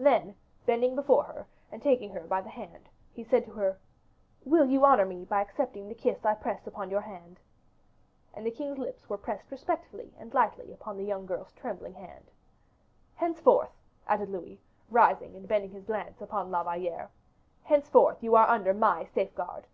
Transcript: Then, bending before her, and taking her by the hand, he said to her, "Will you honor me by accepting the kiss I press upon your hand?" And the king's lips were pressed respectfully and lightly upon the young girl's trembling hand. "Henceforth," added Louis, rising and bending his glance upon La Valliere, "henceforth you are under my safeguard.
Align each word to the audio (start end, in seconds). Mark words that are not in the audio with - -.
Then, 0.00 0.34
bending 0.66 0.96
before 0.96 1.22
her, 1.22 1.46
and 1.70 1.80
taking 1.80 2.10
her 2.10 2.22
by 2.26 2.40
the 2.40 2.48
hand, 2.48 2.88
he 3.12 3.22
said 3.22 3.44
to 3.44 3.52
her, 3.52 3.78
"Will 4.44 4.64
you 4.66 4.84
honor 4.84 5.04
me 5.06 5.24
by 5.24 5.40
accepting 5.42 5.86
the 5.88 5.94
kiss 5.94 6.24
I 6.24 6.34
press 6.34 6.66
upon 6.66 6.90
your 6.90 7.02
hand?" 7.02 7.38
And 8.34 8.44
the 8.44 8.50
king's 8.50 8.78
lips 8.78 9.08
were 9.08 9.16
pressed 9.16 9.48
respectfully 9.52 10.12
and 10.18 10.34
lightly 10.34 10.72
upon 10.72 10.96
the 10.96 11.04
young 11.04 11.24
girl's 11.24 11.52
trembling 11.52 11.94
hand. 11.94 12.32
"Henceforth," 13.14 13.70
added 14.08 14.28
Louis, 14.28 14.60
rising 14.90 15.36
and 15.36 15.46
bending 15.46 15.70
his 15.70 15.84
glance 15.84 16.20
upon 16.20 16.50
La 16.50 16.64
Valliere, 16.64 17.10
"henceforth 17.62 18.20
you 18.24 18.34
are 18.34 18.48
under 18.48 18.74
my 18.74 19.04
safeguard. 19.04 19.68